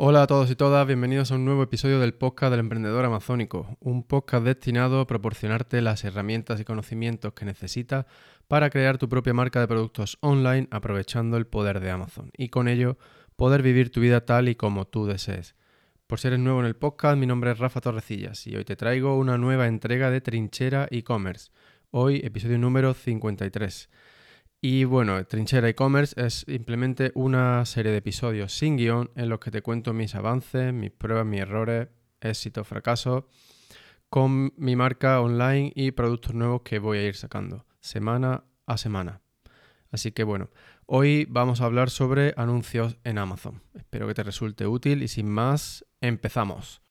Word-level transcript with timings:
Hola 0.00 0.22
a 0.22 0.26
todos 0.28 0.48
y 0.48 0.54
todas, 0.54 0.86
bienvenidos 0.86 1.32
a 1.32 1.34
un 1.34 1.44
nuevo 1.44 1.64
episodio 1.64 1.98
del 1.98 2.14
podcast 2.14 2.52
del 2.52 2.60
emprendedor 2.60 3.04
amazónico, 3.04 3.76
un 3.80 4.04
podcast 4.04 4.44
destinado 4.44 5.00
a 5.00 5.08
proporcionarte 5.08 5.82
las 5.82 6.04
herramientas 6.04 6.60
y 6.60 6.64
conocimientos 6.64 7.32
que 7.32 7.44
necesitas 7.44 8.06
para 8.46 8.70
crear 8.70 8.98
tu 8.98 9.08
propia 9.08 9.34
marca 9.34 9.58
de 9.58 9.66
productos 9.66 10.16
online 10.20 10.68
aprovechando 10.70 11.36
el 11.36 11.48
poder 11.48 11.80
de 11.80 11.90
Amazon 11.90 12.30
y 12.36 12.48
con 12.48 12.68
ello 12.68 12.96
poder 13.34 13.60
vivir 13.62 13.90
tu 13.90 14.00
vida 14.00 14.24
tal 14.24 14.48
y 14.48 14.54
como 14.54 14.86
tú 14.86 15.04
desees. 15.04 15.56
Por 16.06 16.20
si 16.20 16.28
eres 16.28 16.38
nuevo 16.38 16.60
en 16.60 16.66
el 16.66 16.76
podcast, 16.76 17.18
mi 17.18 17.26
nombre 17.26 17.50
es 17.50 17.58
Rafa 17.58 17.80
Torrecillas 17.80 18.46
y 18.46 18.54
hoy 18.54 18.64
te 18.64 18.76
traigo 18.76 19.18
una 19.18 19.36
nueva 19.36 19.66
entrega 19.66 20.12
de 20.12 20.20
Trinchera 20.20 20.86
e-commerce. 20.92 21.50
Hoy 21.90 22.20
episodio 22.22 22.56
número 22.60 22.94
53. 22.94 23.90
Y 24.60 24.84
bueno, 24.84 25.24
Trinchera 25.24 25.68
e-commerce 25.68 26.20
es 26.20 26.44
simplemente 26.46 27.12
una 27.14 27.64
serie 27.64 27.92
de 27.92 27.98
episodios 27.98 28.52
sin 28.52 28.76
guion 28.76 29.10
en 29.14 29.28
los 29.28 29.38
que 29.38 29.52
te 29.52 29.62
cuento 29.62 29.92
mis 29.92 30.16
avances, 30.16 30.72
mis 30.72 30.90
pruebas, 30.90 31.26
mis 31.26 31.40
errores, 31.40 31.88
éxitos, 32.20 32.66
fracasos 32.66 33.24
con 34.10 34.52
mi 34.56 34.74
marca 34.74 35.20
online 35.20 35.72
y 35.74 35.92
productos 35.92 36.34
nuevos 36.34 36.62
que 36.62 36.78
voy 36.78 36.98
a 36.98 37.06
ir 37.06 37.14
sacando 37.14 37.66
semana 37.80 38.44
a 38.66 38.78
semana. 38.78 39.20
Así 39.90 40.12
que 40.12 40.24
bueno, 40.24 40.50
hoy 40.86 41.26
vamos 41.30 41.60
a 41.60 41.64
hablar 41.64 41.90
sobre 41.90 42.34
anuncios 42.36 42.98
en 43.04 43.18
Amazon. 43.18 43.62
Espero 43.74 44.06
que 44.06 44.14
te 44.14 44.22
resulte 44.22 44.66
útil 44.66 45.02
y 45.02 45.08
sin 45.08 45.28
más, 45.28 45.84
empezamos. 46.00 46.82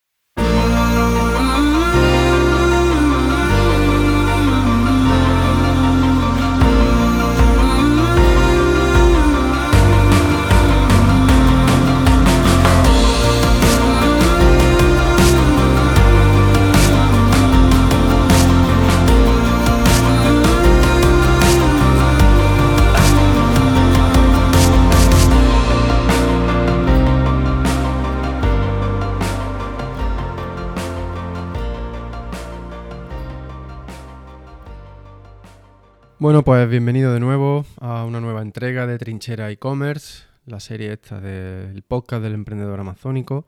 Bueno, 36.19 36.41
pues 36.41 36.67
bienvenido 36.67 37.13
de 37.13 37.19
nuevo 37.19 37.63
a 37.79 38.03
una 38.03 38.19
nueva 38.19 38.41
entrega 38.41 38.87
de 38.87 38.97
Trinchera 38.97 39.51
e-commerce, 39.51 40.23
la 40.47 40.59
serie 40.59 40.91
esta 40.91 41.21
del 41.21 41.83
podcast 41.83 42.23
del 42.23 42.33
emprendedor 42.33 42.79
amazónico. 42.79 43.45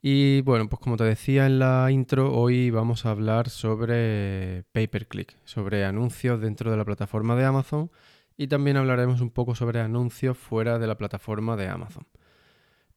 Y 0.00 0.40
bueno, 0.40 0.66
pues 0.66 0.80
como 0.80 0.96
te 0.96 1.04
decía 1.04 1.44
en 1.44 1.58
la 1.58 1.90
intro, 1.90 2.32
hoy 2.32 2.70
vamos 2.70 3.04
a 3.04 3.10
hablar 3.10 3.50
sobre 3.50 4.64
pay 4.72 4.86
per 4.86 5.08
click, 5.08 5.36
sobre 5.44 5.84
anuncios 5.84 6.40
dentro 6.40 6.70
de 6.70 6.78
la 6.78 6.86
plataforma 6.86 7.36
de 7.36 7.44
Amazon 7.44 7.90
y 8.38 8.46
también 8.46 8.78
hablaremos 8.78 9.20
un 9.20 9.28
poco 9.28 9.54
sobre 9.54 9.80
anuncios 9.80 10.38
fuera 10.38 10.78
de 10.78 10.86
la 10.86 10.96
plataforma 10.96 11.54
de 11.54 11.68
Amazon. 11.68 12.06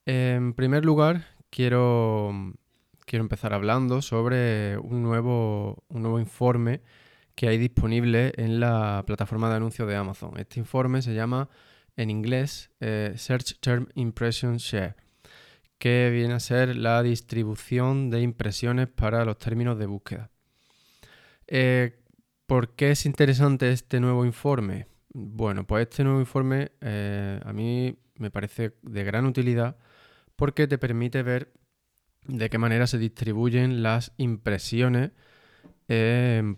En 0.06 0.54
primer 0.54 0.86
lugar, 0.86 1.26
quiero, 1.50 2.54
quiero 3.06 3.26
empezar 3.26 3.54
hablando 3.54 4.02
sobre 4.02 4.78
un 4.78 5.04
nuevo, 5.04 5.83
un 5.89 6.04
nuevo 6.04 6.22
informe 6.22 6.80
que 7.40 7.48
hay 7.48 7.58
disponible 7.58 8.34
en 8.36 8.59
la 8.59 9.02
plataforma 9.08 9.50
de 9.50 9.56
anuncios 9.56 9.88
de 9.88 9.95
Amazon. 9.95 10.38
Este 10.38 10.59
informe 10.59 11.02
se 11.02 11.14
llama 11.14 11.48
en 11.95 12.09
inglés 12.09 12.70
eh, 12.82 13.14
Search 13.16 13.62
Term 13.62 13.88
Impression 13.95 14.58
Share, 14.58 14.98
que 15.78 16.10
viene 16.12 16.34
a 16.34 16.42
ser 16.42 16.76
la 16.76 17.02
distribución 17.02 18.10
de 18.10 18.20
impresiones 18.20 18.90
para 18.90 19.23
los 19.23 19.40
términos 19.40 19.80
de 19.80 19.86
búsqueda. 19.86 20.32
Eh, 21.48 22.04
¿Por 22.45 22.76
qué 22.76 22.92
es 22.92 23.06
interesante 23.06 23.72
este 23.72 24.02
nuevo 24.02 24.26
informe? 24.26 24.88
Bueno, 25.14 25.66
pues 25.66 25.88
este 25.89 26.04
nuevo 26.04 26.20
informe 26.20 26.73
eh, 26.82 27.39
a 27.42 27.54
mí 27.54 27.98
me 28.16 28.32
parece 28.32 28.76
de 28.82 29.04
gran 29.05 29.26
utilidad 29.26 29.78
porque 30.36 30.67
te 30.67 30.78
permite 30.78 31.23
ver 31.23 31.54
de 32.28 32.49
qué 32.49 32.58
manera 32.58 32.86
se 32.86 32.98
distribuyen 32.98 33.82
las 33.82 34.11
impresiones 34.17 35.11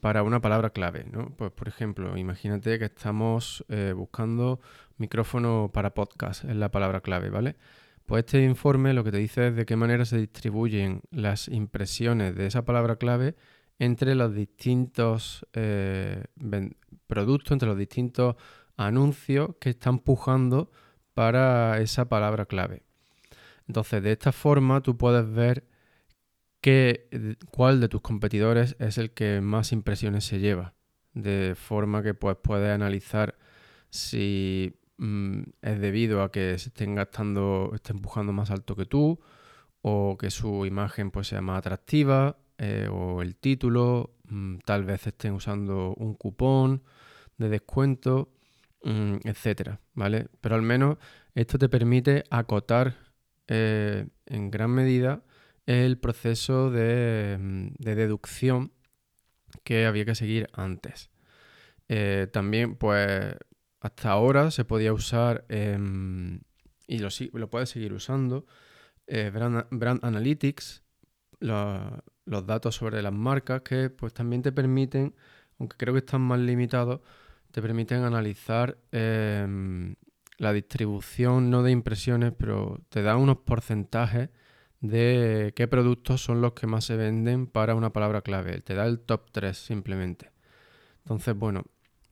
Para 0.01 0.23
una 0.23 0.41
palabra 0.41 0.71
clave, 0.71 1.05
¿no? 1.09 1.33
Pues 1.37 1.51
por 1.51 1.69
ejemplo, 1.69 2.17
imagínate 2.17 2.77
que 2.77 2.85
estamos 2.85 3.63
eh, 3.69 3.93
buscando 3.95 4.59
micrófono 4.97 5.71
para 5.73 5.93
podcast, 5.93 6.43
es 6.43 6.55
la 6.57 6.69
palabra 6.69 6.99
clave, 6.99 7.29
¿vale? 7.29 7.55
Pues 8.05 8.25
este 8.25 8.43
informe 8.43 8.93
lo 8.93 9.05
que 9.05 9.11
te 9.11 9.19
dice 9.19 9.47
es 9.47 9.55
de 9.55 9.65
qué 9.65 9.77
manera 9.77 10.03
se 10.03 10.17
distribuyen 10.17 11.01
las 11.11 11.47
impresiones 11.47 12.35
de 12.35 12.47
esa 12.47 12.65
palabra 12.65 12.97
clave 12.97 13.35
entre 13.79 14.15
los 14.15 14.35
distintos 14.35 15.47
eh, 15.53 16.25
productos, 17.07 17.53
entre 17.53 17.69
los 17.69 17.77
distintos 17.77 18.35
anuncios 18.75 19.51
que 19.61 19.69
están 19.69 19.99
pujando 19.99 20.71
para 21.13 21.79
esa 21.79 22.09
palabra 22.09 22.47
clave. 22.47 22.83
Entonces, 23.65 24.03
de 24.03 24.11
esta 24.11 24.33
forma 24.33 24.81
tú 24.81 24.97
puedes 24.97 25.31
ver 25.31 25.70
cuál 27.49 27.79
de 27.81 27.89
tus 27.89 28.01
competidores 28.01 28.75
es 28.79 28.97
el 28.97 29.11
que 29.11 29.41
más 29.41 29.71
impresiones 29.71 30.25
se 30.25 30.39
lleva. 30.39 30.75
De 31.13 31.55
forma 31.55 32.03
que 32.03 32.13
pues, 32.13 32.37
puedes 32.41 32.69
analizar 32.71 33.37
si 33.89 34.79
mm, 34.97 35.41
es 35.61 35.81
debido 35.81 36.23
a 36.23 36.31
que 36.31 36.57
se 36.57 36.69
estén 36.69 36.95
gastando, 36.95 37.71
estén 37.73 37.97
empujando 37.97 38.31
más 38.31 38.51
alto 38.51 38.75
que 38.75 38.85
tú, 38.85 39.19
o 39.81 40.17
que 40.17 40.29
su 40.29 40.65
imagen 40.65 41.11
pues, 41.11 41.27
sea 41.27 41.41
más 41.41 41.57
atractiva, 41.59 42.37
eh, 42.57 42.87
o 42.91 43.21
el 43.21 43.35
título, 43.35 44.15
mm, 44.29 44.59
tal 44.65 44.85
vez 44.85 45.07
estén 45.07 45.33
usando 45.33 45.95
un 45.97 46.13
cupón 46.13 46.83
de 47.37 47.49
descuento, 47.49 48.29
mm, 48.83 49.17
etcétera, 49.23 49.81
¿vale? 49.95 50.27
Pero 50.41 50.55
al 50.55 50.61
menos 50.61 50.97
esto 51.33 51.57
te 51.57 51.69
permite 51.69 52.23
acotar 52.29 52.95
eh, 53.47 54.07
en 54.27 54.51
gran 54.51 54.71
medida 54.71 55.23
el 55.71 55.97
proceso 55.97 56.69
mm, 56.69 56.73
de, 56.73 57.95
deducción 57.95 58.73
que 59.63 59.85
había 59.85 60.05
que 60.05 60.15
seguir 60.15 60.49
antes. 60.53 61.11
Eh, 61.87 62.27
también, 62.31 62.75
pues, 62.75 63.35
hasta 63.79 64.11
ahora 64.11 64.51
se 64.51 64.65
podía 64.65 64.93
usar, 64.93 65.45
em, 65.49 66.41
y 66.87 66.99
lo, 66.99 67.09
lo 67.33 67.49
puedes 67.49 67.69
seguir 67.69 67.93
usando, 67.93 68.45
eh, 69.07 69.29
brand, 69.31 69.99
Analytics, 70.03 70.83
los 71.39 72.45
datos 72.45 72.75
sobre 72.75 73.01
las 73.01 73.13
marcas 73.13 73.61
que 73.61 73.89
pues 73.89 74.13
también 74.13 74.43
te 74.43 74.51
permiten, 74.51 75.15
aunque 75.57 75.75
creo 75.77 75.93
que 75.93 75.99
están 75.99 76.21
más 76.21 76.39
limitados, 76.39 77.01
te 77.51 77.61
permiten 77.61 78.03
analizar 78.03 78.77
em, 78.91 79.95
la 80.37 80.53
distribución, 80.53 81.49
no 81.49 81.63
de 81.63 81.71
impresiones, 81.71 82.33
pero 82.37 82.79
te 82.89 83.01
da 83.01 83.17
unos 83.17 83.37
porcentajes 83.39 84.29
de 84.81 85.53
qué 85.55 85.67
productos 85.67 86.21
son 86.23 86.41
los 86.41 86.53
que 86.53 86.67
más 86.67 86.85
se 86.85 86.97
venden 86.97 87.47
para 87.47 87.75
una 87.75 87.93
palabra 87.93 88.21
clave. 88.21 88.61
Te 88.61 88.73
da 88.75 88.85
el 88.85 88.99
top 88.99 89.31
3 89.31 89.57
simplemente. 89.57 90.31
Entonces, 90.99 91.35
bueno, 91.35 91.63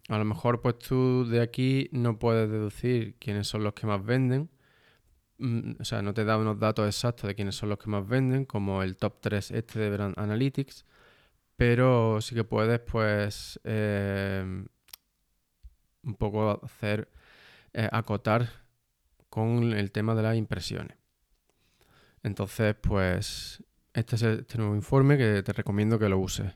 a 0.10 0.18
lo 0.18 0.26
mejor 0.26 0.62
pues 0.62 0.80
tú 0.80 1.26
de 1.28 1.42
aquí 1.42 1.90
no 1.92 2.20
puedes 2.20 2.50
deducir 2.50 3.16
quiénes 3.20 3.48
son 3.48 3.64
los 3.64 3.74
que 3.74 3.88
más 3.88 4.04
venden. 4.06 4.50
Mm, 5.40 5.74
o 5.80 5.86
sea, 5.86 6.02
no 6.02 6.14
te 6.14 6.26
da 6.26 6.38
unos 6.38 6.60
datos 6.60 6.88
exactos 6.88 7.28
de 7.28 7.36
quiénes 7.36 7.56
son 7.56 7.70
los 7.70 7.80
que 7.80 7.90
más 7.90 8.08
venden, 8.08 8.46
como 8.46 8.84
el 8.84 8.98
top 8.98 9.20
3 9.22 9.52
este 9.52 9.80
de 9.80 9.90
Brand 9.92 10.16
Analytics. 10.20 10.86
Pero 11.58 12.22
sí 12.22 12.36
que 12.36 12.44
puedes 12.44 12.80
pues 12.82 13.60
eh, 13.64 14.66
un 16.04 16.16
poco 16.16 16.62
hacer, 16.64 17.10
eh, 17.74 17.90
acotar 17.92 18.50
con 19.30 19.74
el 19.74 19.92
tema 19.92 20.16
de 20.16 20.24
las 20.24 20.36
impresiones. 20.38 20.99
Entonces, 22.24 22.76
pues 22.82 23.64
este 23.94 24.16
es 24.16 24.22
este 24.24 24.58
nuevo 24.58 24.76
informe 24.76 25.18
que 25.18 25.44
te 25.44 25.54
recomiendo 25.54 26.00
que 26.00 26.10
lo 26.10 26.20
uses. 26.20 26.54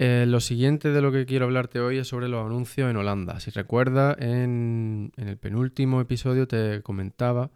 Eh, 0.00 0.26
lo 0.28 0.38
siguiente 0.40 0.90
de 0.90 1.02
lo 1.02 1.10
que 1.10 1.26
quiero 1.26 1.46
hablarte 1.46 1.80
hoy 1.80 1.98
es 1.98 2.08
sobre 2.08 2.28
los 2.28 2.46
anuncios 2.46 2.88
en 2.88 2.96
Holanda. 2.96 3.40
Si 3.40 3.50
recuerdas, 3.50 4.16
en, 4.20 5.12
el 5.16 5.36
penúltimo 5.38 6.00
episodio 6.00 6.46
te 6.46 6.82
comentaba 6.82 7.50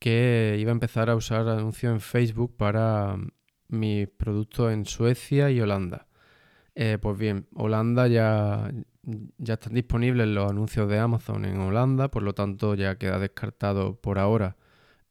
que 0.00 0.56
iba 0.58 0.70
a 0.70 0.72
empezar 0.72 1.10
a 1.10 1.16
usar 1.16 1.48
anuncios 1.48 1.92
en 1.92 2.00
Facebook 2.00 2.56
para 2.56 3.16
mis 3.68 4.08
productos 4.08 4.72
en 4.72 4.84
Suecia 4.84 5.50
y 5.50 5.60
Holanda. 5.60 6.08
Eh, 6.74 6.98
pues 7.00 7.16
bien, 7.18 7.46
Holanda 7.54 8.08
ya, 8.08 8.70
ya 9.38 9.54
están 9.54 9.74
disponibles 9.74 10.26
los 10.28 10.50
anuncios 10.50 10.88
de 10.88 10.98
Amazon 10.98 11.44
en 11.44 11.58
Holanda, 11.58 12.10
por 12.10 12.22
lo 12.24 12.34
tanto 12.34 12.74
ya 12.74 12.98
queda 12.98 13.18
descartado 13.20 13.96
por 14.00 14.18
ahora 14.18 14.56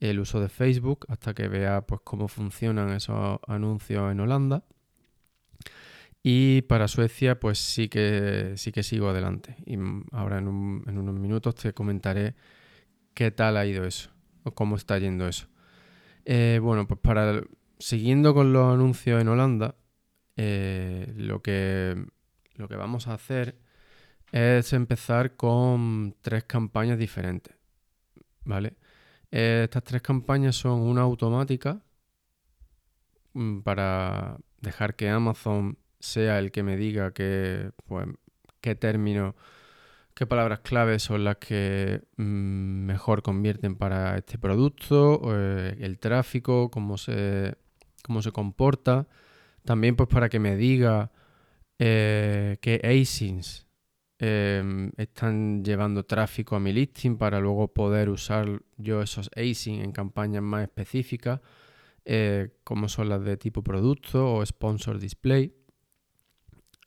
el 0.09 0.19
uso 0.19 0.41
de 0.41 0.49
Facebook 0.49 1.05
hasta 1.07 1.33
que 1.33 1.47
vea 1.47 1.81
pues, 1.81 2.01
cómo 2.03 2.27
funcionan 2.27 2.89
esos 2.89 3.39
anuncios 3.47 4.11
en 4.11 4.19
Holanda. 4.19 4.65
Y 6.21 6.63
para 6.63 6.89
Suecia, 6.89 7.39
pues 7.39 7.57
sí 7.57 7.87
que, 7.87 8.53
sí 8.57 8.73
que 8.73 8.83
sigo 8.83 9.09
adelante. 9.09 9.55
Y 9.65 9.77
ahora 10.11 10.39
en, 10.39 10.47
unos 10.47 11.15
minutos 11.15 11.55
te 11.55 11.73
comentaré 11.73 12.35
qué 13.13 13.31
tal 13.31 13.55
ha 13.55 13.65
ido 13.65 13.85
eso 13.85 14.09
o 14.43 14.51
cómo 14.51 14.75
está 14.75 14.97
yendo 14.99 15.27
eso. 15.27 15.47
Eh, 16.25 16.59
bueno, 16.61 16.85
pues 16.85 16.99
para 16.99 17.41
siguiendo 17.79 18.33
con 18.33 18.51
los 18.51 18.73
anuncios 18.73 19.21
en 19.21 19.27
Holanda, 19.29 19.75
eh, 20.35 21.13
lo, 21.15 21.41
que, 21.41 21.95
lo 22.55 22.67
que 22.67 22.75
vamos 22.75 23.07
a 23.07 23.13
hacer 23.13 23.57
es 24.33 24.73
empezar 24.73 25.37
con 25.37 26.15
tres 26.21 26.43
campañas 26.43 26.97
diferentes. 26.97 27.55
¿Vale? 28.43 28.75
Estas 29.33 29.83
tres 29.83 30.01
campañas 30.03 30.55
son 30.55 30.81
una 30.81 31.01
automática 31.01 31.81
mm, 33.33 33.61
para 33.61 34.37
dejar 34.61 34.95
que 34.95 35.09
Amazon 35.09 35.79
sea 35.99 36.37
el 36.37 36.51
que 36.51 36.61
me 36.61 36.77
diga 36.77 37.11
pues, 37.85 38.07
qué 38.61 38.75
términos, 38.75 39.33
qué 40.13 40.27
palabras 40.27 40.59
claves 40.59 41.01
son 41.03 41.23
las 41.23 41.37
que 41.37 42.03
mm, 42.17 42.23
mejor 42.85 43.23
convierten 43.23 43.75
para 43.75 44.17
este 44.17 44.37
producto, 44.37 45.21
eh, 45.35 45.77
el 45.79 45.97
tráfico, 45.97 46.69
cómo 46.69 46.99
se, 46.99 47.55
cómo 48.03 48.21
se 48.21 48.31
comporta. 48.31 49.07
También 49.65 49.95
pues 49.95 50.09
para 50.09 50.29
que 50.29 50.39
me 50.39 50.55
diga 50.57 51.11
eh, 51.79 52.57
qué 52.61 52.81
ASINs 52.83 53.65
em, 54.25 54.89
están 54.95 55.65
llevando 55.65 56.05
tráfico 56.05 56.55
a 56.55 56.59
mi 56.61 56.71
listing 56.71 57.17
para 57.17 57.41
luego 57.41 57.73
poder 57.73 58.07
usar 58.09 58.61
yo 58.77 59.01
esos 59.01 59.29
ASINs 59.35 59.83
en 59.83 59.91
campañas 59.91 60.41
más 60.41 60.63
específicas, 60.63 61.41
eh, 62.05 62.51
como 62.63 62.87
son 62.87 63.09
las 63.09 63.21
de 63.25 63.35
tipo 63.35 63.63
producto 63.63 64.35
o 64.35 64.45
sponsor 64.45 64.97
display. 64.97 65.53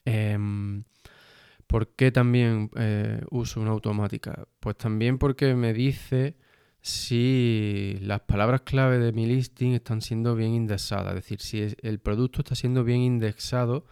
Em, 0.07 0.85
¿Por 1.67 1.95
qué 1.95 2.11
también 2.11 2.71
eh, 2.77 3.21
uso 3.31 3.61
una 3.61 3.73
automática? 3.73 4.49
Pues 4.61 4.79
también 4.79 5.19
porque 5.19 5.55
me 5.55 5.75
dice 5.75 6.37
si 6.81 7.99
las 8.01 8.21
palabras 8.21 8.63
clave 8.63 8.99
de 8.99 9.13
mi 9.13 9.27
listing 9.27 9.73
están 9.73 10.01
siendo 10.01 10.37
bien 10.37 10.55
indexadas, 10.55 11.09
es 11.09 11.17
decir, 11.17 11.41
si 11.41 11.77
el 11.83 11.99
producto 11.99 12.41
está 12.41 12.55
siendo 12.55 12.83
bien 12.85 13.01
indexado 13.01 13.85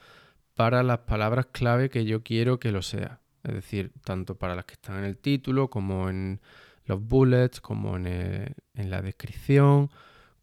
para 0.55 0.82
las 0.82 1.00
palabras 1.00 1.47
clave 1.52 1.90
que 1.90 2.06
yo 2.06 2.23
quiero 2.23 2.58
que 2.58 2.73
lo 2.73 2.81
sea. 2.81 3.20
Es 3.44 3.55
decir, 3.55 3.93
tanto 4.05 4.37
para 4.37 4.55
las 4.55 4.64
que 4.64 4.75
están 4.75 4.99
en 4.99 5.05
el 5.05 5.19
título, 5.19 5.70
como 5.70 6.08
en 6.08 6.41
los 6.87 7.00
bullets, 7.00 7.61
como 7.61 7.96
en, 7.96 8.06
en 8.06 8.91
la 8.91 9.02
descripción, 9.02 9.91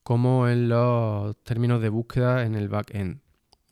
como 0.03 0.47
en 0.47 0.69
los 0.69 1.35
términos 1.43 1.81
de 1.81 1.89
búsqueda 1.89 2.45
en 2.45 2.55
el 2.55 2.69
backend. 2.69 3.21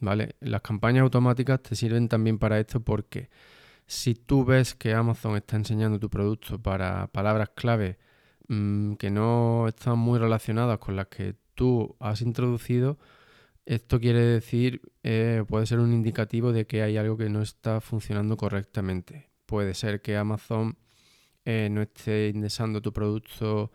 ¿Vale? 0.02 0.36
Las 0.40 0.62
campañas 0.62 1.04
automáticas 1.04 1.62
te 1.62 1.76
sirven 1.76 2.08
también 2.08 2.40
para 2.40 2.60
esto 2.60 2.80
porque 2.80 3.30
si 3.86 4.16
tú 4.16 4.46
ves 4.46 4.76
que 4.76 4.94
Amazon 4.94 5.36
está 5.36 5.58
enseñando 5.58 6.00
tu 6.00 6.10
producto 6.10 6.62
para 6.62 7.08
palabras 7.08 7.50
clave 7.56 7.98
Mm, 8.50 8.96
que 8.96 9.12
no 9.12 9.68
están 9.68 10.00
muy 10.00 10.18
relacionadas 10.20 10.80
con 10.80 10.96
las 10.96 11.08
que 11.08 11.36
tú 11.54 11.96
has 12.00 12.22
introducido, 12.22 12.98
esto 13.69 14.00
quiere 14.00 14.21
decir, 14.21 14.81
eh, 15.04 15.44
puede 15.48 15.68
ser 15.68 15.77
un 15.77 15.94
indicativo 15.94 16.51
de 16.51 16.66
que 16.66 16.81
hay 16.81 16.98
algo 16.98 17.18
que 17.18 17.30
no 17.30 17.44
está 17.44 17.81
funcionando 17.81 18.36
correctamente. 18.36 19.30
Puede 19.45 19.75
ser 19.75 20.01
que 20.01 20.18
Amazon 20.18 20.75
eh, 21.45 21.69
no 21.71 21.83
esté 21.83 22.30
indexando 22.30 22.81
tu 22.81 22.92
producto 22.92 23.71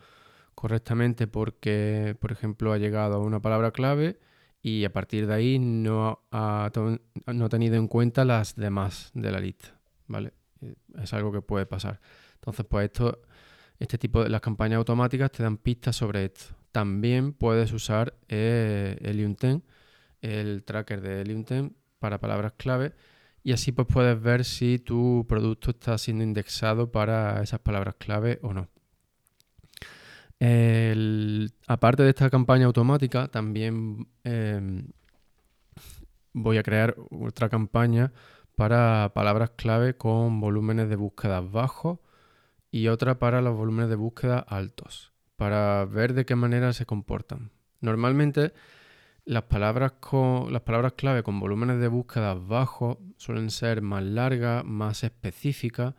correctamente 0.56 1.29
porque, 1.29 2.17
por 2.19 2.32
ejemplo, 2.32 2.73
ha 2.73 2.79
llegado 2.79 3.14
a 3.14 3.19
una 3.20 3.41
palabra 3.41 3.70
clave 3.70 4.19
y 4.61 4.85
a 4.85 4.93
partir 4.93 5.29
de 5.29 5.35
ahí 5.35 5.58
no 5.61 6.25
ha, 6.32 6.73
no 7.32 7.44
ha 7.44 7.49
tenido 7.49 7.76
en 7.76 7.87
cuenta 7.87 8.25
las 8.25 8.56
demás 8.56 9.12
de 9.14 9.31
la 9.31 9.38
lista. 9.38 9.79
¿Vale? 10.08 10.32
Eh, 10.61 10.75
es 11.00 11.12
algo 11.12 11.31
que 11.31 11.40
puede 11.40 11.67
pasar. 11.67 12.00
Entonces, 12.35 12.67
pues 12.69 12.87
esto 12.87 13.23
este 13.79 13.97
tipo 13.97 14.25
de 14.25 14.29
las 14.29 14.40
campañas 14.40 14.79
automáticas 14.79 15.31
te 15.31 15.44
dan 15.44 15.56
pistas 15.56 15.94
sobre 15.94 16.25
esto. 16.25 16.56
También 16.73 17.32
puedes 17.32 17.73
usar 17.73 18.14
Helium 18.29 19.37
10, 19.40 19.61
el 20.25 20.65
tracker 20.65 21.03
de 21.03 21.23
10 21.23 21.73
para 21.99 22.19
palabras 22.19 22.55
clave 22.56 22.94
y 23.43 23.53
así 23.53 23.73
pues 23.73 23.87
puedes 23.87 24.21
ver 24.21 24.44
si 24.44 24.79
tu 24.79 25.26
producto 25.29 25.71
está 25.71 25.99
siendo 25.99 26.25
indexado 26.25 26.91
para 26.91 27.43
esas 27.43 27.61
palabras 27.61 27.97
clave 27.99 28.38
o 28.43 28.55
no. 28.55 28.69
aparte 31.67 32.03
de 32.03 32.09
esta 32.11 32.31
campaña 32.31 32.67
automática, 32.67 33.29
también 33.29 34.09
em, 34.25 34.88
voy 36.32 36.56
a 36.56 36.62
crear 36.62 36.97
otra 37.11 37.50
campaña 37.50 38.12
para 38.56 39.12
palabras 39.15 39.50
clave 39.56 39.97
con 39.97 40.41
volúmenes 40.41 40.88
de 40.88 40.97
búsqueda 40.97 41.41
bajos 41.41 41.99
y 42.71 42.88
otra 42.88 43.19
para 43.19 43.43
los 43.43 43.56
volúmenes 43.56 43.91
de 43.91 43.97
búsqueda 43.97 44.38
altos, 44.38 45.12
para 45.37 45.85
ver 45.85 46.15
de 46.15 46.25
qué 46.25 46.35
manera 46.35 46.73
se 46.73 46.87
comportan. 46.87 47.50
Normalmente 47.81 48.55
las 49.25 49.44
palabras, 49.44 49.93
con, 50.00 50.53
las 50.53 50.62
palabras 50.62 50.93
clave 50.94 51.23
con 51.23 51.41
volúmenes 51.41 51.81
de 51.81 51.88
búsqueda 51.88 52.35
bajos 52.35 52.99
suelen 53.17 53.50
ser 53.50 53.81
más 53.81 54.03
largas, 54.03 54.65
más 54.65 55.05
específicas 55.05 55.94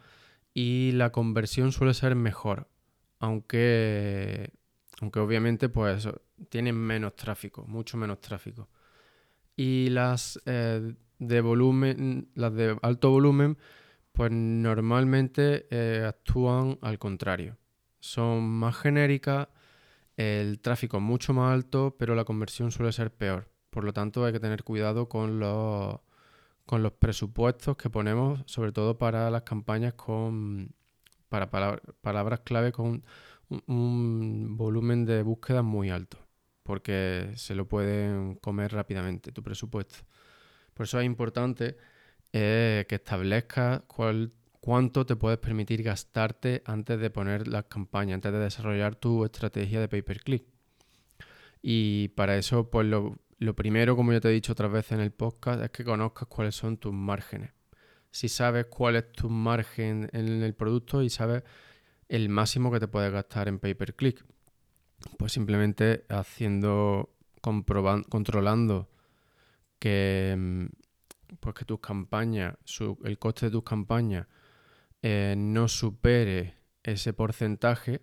y 0.54 0.92
la 0.94 1.12
conversión 1.12 1.72
suele 1.72 1.94
ser 1.94 2.16
mejor, 2.16 2.68
aunque, 3.19 4.51
aunque 5.01 5.19
obviamente 5.19 5.69
pues 5.69 6.07
tienen 6.50 6.75
menos 6.77 7.16
tráfico, 7.16 7.66
mucho 7.68 7.98
menos 7.98 8.22
tráfico. 8.22 8.69
Y 9.56 9.89
las 9.89 10.39
eh, 10.45 10.95
de 11.19 11.42
volumen, 11.42 12.30
las 12.36 12.54
de 12.54 12.77
alto 12.81 13.10
volumen 13.10 13.57
pues 14.12 14.31
normalmente 14.31 15.68
eh, 15.69 16.06
actúan 16.07 16.80
al 16.81 16.98
contrario. 16.98 17.57
Son 18.00 18.44
más 18.44 18.77
genéricas, 18.77 19.50
el 20.17 20.59
tráfico 20.59 20.97
es 20.97 21.03
mucho 21.03 21.33
más 21.33 21.53
alto, 21.53 21.95
pero 21.97 22.15
la 22.15 22.25
conversión 22.25 22.71
suele 22.71 22.91
ser 22.91 23.12
peor. 23.13 23.50
Por 23.69 23.83
lo 23.83 23.94
tanto, 23.94 24.25
hay 24.25 24.33
que 24.33 24.39
tener 24.39 24.63
cuidado 24.63 25.09
con 25.09 25.39
los, 25.39 26.00
con 26.65 26.83
los 26.83 26.94
presupuestos 26.94 27.77
que 27.77 27.89
ponemos, 27.89 28.44
sobre 28.45 28.71
todo 28.71 28.97
para 28.97 29.29
las 29.29 29.44
campañas 29.44 29.94
con 29.94 30.73
para 31.29 31.50
palabras 32.01 32.41
clave 32.41 32.71
con 32.71 33.03
un, 33.67 34.57
volumen 34.57 35.06
de 35.06 35.23
búsqueda 35.23 35.62
muy 35.62 35.89
alto, 35.89 36.17
porque 36.63 37.31
se 37.35 37.56
lo 37.56 37.67
pueden 37.67 38.35
comer 38.35 38.73
rápidamente 38.73 39.31
tu 39.31 39.44
presupuesto. 39.44 39.97
Por 40.73 40.85
eso 40.85 41.00
es 41.00 41.06
importante 41.06 41.77
que 42.31 42.85
establezcas 42.89 43.81
cuánto 44.65 45.06
te 45.06 45.15
puedes 45.15 45.38
permitir 45.38 45.83
gastarte 45.83 46.63
antes 46.65 47.00
de 47.00 47.12
poner 47.12 47.47
las 47.47 47.65
campañas, 47.65 48.15
antes 48.15 48.31
de 48.31 48.39
desarrollar 48.39 48.95
tu 48.95 49.23
estrategia 49.23 49.79
de 49.79 49.88
pay-per-click. 49.88 50.44
Y 51.62 52.07
para 52.15 52.35
eso, 52.35 52.71
pues 52.71 52.88
lo, 52.88 53.15
primero, 53.55 53.95
como 53.95 54.12
ya 54.12 54.19
te 54.19 54.29
he 54.29 54.31
dicho 54.31 54.53
otras 54.53 54.72
veces 54.72 54.93
en 54.93 55.01
el 55.01 55.12
podcast, 55.12 55.62
es 55.62 55.69
que 55.69 55.84
conozcas 55.84 56.27
cuáles 56.27 56.55
son 56.55 56.77
tus 56.77 56.91
márgenes. 56.91 57.51
Si 58.10 58.27
sabes 58.27 58.65
cuál 58.65 58.95
es 58.95 59.12
tu 59.12 59.29
margen 59.29 60.10
en 60.13 60.41
el 60.41 60.55
producto 60.55 61.03
y 61.03 61.12
sabes 61.12 61.43
el 62.10 62.29
máximo 62.29 62.72
que 62.72 62.79
te 62.79 62.88
puedes 62.88 63.12
gastar 63.12 63.48
en 63.48 63.60
pay-per-click, 63.60 64.25
pues 65.19 65.31
simplemente 65.31 66.07
haciendo, 66.10 67.13
comprobando, 67.39 68.10
controlando 68.10 68.89
que 69.77 70.36
mm, 70.36 70.65
pues 71.39 71.53
que 71.53 71.65
tus 71.65 71.81
campañas, 71.81 72.55
el 73.03 73.19
coste 73.19 73.45
de 73.45 73.51
tus 73.51 73.63
campañas 73.63 74.25
eh, 75.07 75.35
no 75.38 75.67
supere 75.67 76.55
ese 76.81 77.13
porcentaje, 77.13 78.01